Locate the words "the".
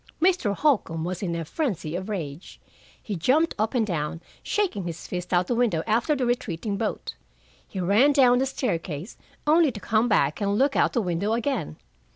5.45-5.53, 6.15-6.25, 8.39-8.47, 10.93-11.03